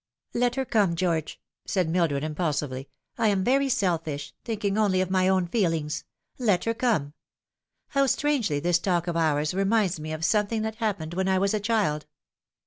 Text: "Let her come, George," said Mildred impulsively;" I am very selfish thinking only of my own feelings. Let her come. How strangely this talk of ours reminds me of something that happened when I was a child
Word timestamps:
"Let 0.33 0.55
her 0.55 0.65
come, 0.65 0.95
George," 0.95 1.39
said 1.67 1.87
Mildred 1.87 2.23
impulsively;" 2.23 2.89
I 3.19 3.27
am 3.27 3.43
very 3.43 3.69
selfish 3.69 4.33
thinking 4.43 4.75
only 4.75 4.99
of 4.99 5.11
my 5.11 5.27
own 5.27 5.45
feelings. 5.45 6.05
Let 6.39 6.63
her 6.63 6.73
come. 6.73 7.13
How 7.89 8.07
strangely 8.07 8.59
this 8.59 8.79
talk 8.79 9.05
of 9.05 9.15
ours 9.15 9.53
reminds 9.53 9.99
me 9.99 10.11
of 10.11 10.25
something 10.25 10.63
that 10.63 10.77
happened 10.77 11.13
when 11.13 11.27
I 11.27 11.37
was 11.37 11.53
a 11.53 11.59
child 11.59 12.07